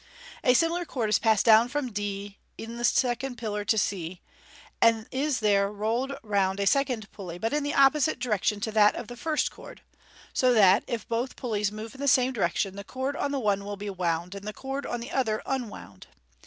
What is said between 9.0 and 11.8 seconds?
the first cord; so that, if both pulleys